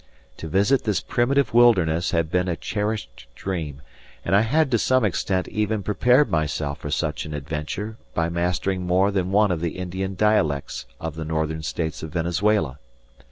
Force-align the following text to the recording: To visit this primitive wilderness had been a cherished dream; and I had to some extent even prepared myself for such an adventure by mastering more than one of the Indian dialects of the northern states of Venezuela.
To 0.37 0.47
visit 0.47 0.83
this 0.83 0.99
primitive 0.99 1.53
wilderness 1.53 2.09
had 2.09 2.31
been 2.31 2.47
a 2.47 2.55
cherished 2.55 3.27
dream; 3.35 3.83
and 4.25 4.35
I 4.35 4.41
had 4.41 4.71
to 4.71 4.79
some 4.79 5.05
extent 5.05 5.47
even 5.49 5.83
prepared 5.83 6.27
myself 6.31 6.79
for 6.79 6.89
such 6.89 7.23
an 7.27 7.35
adventure 7.35 7.97
by 8.15 8.27
mastering 8.27 8.81
more 8.87 9.11
than 9.11 9.31
one 9.31 9.51
of 9.51 9.61
the 9.61 9.77
Indian 9.77 10.15
dialects 10.15 10.87
of 10.99 11.13
the 11.13 11.23
northern 11.23 11.61
states 11.61 12.01
of 12.01 12.13
Venezuela. 12.13 12.79